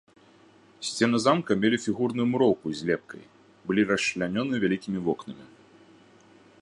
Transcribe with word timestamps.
Сцены 0.87 1.17
замка 1.25 1.57
мелі 1.65 1.77
фігурную 1.85 2.25
муроўку 2.31 2.67
з 2.79 2.89
лепкай, 2.91 3.23
былі 3.69 3.81
расчлянёны 3.93 4.53
вялікімі 4.65 4.99
вокнамі. 5.09 5.45